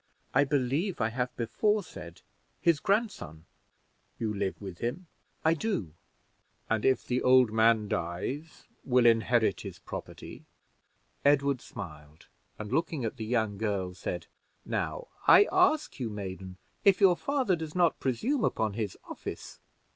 [0.33, 1.83] "I believe I have said before,
[2.59, 3.45] his grandson."
[4.17, 5.05] "You live with him?"
[5.45, 5.93] "I do."
[6.67, 10.43] "And if the old man dies, will inherit his property?"
[11.23, 12.25] Edward smiled,
[12.57, 14.25] and looking at the young girl, said:
[14.65, 19.59] "Now, I ask you, maiden, if your father does not presume upon his office."